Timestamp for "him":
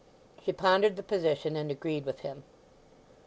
2.21-2.41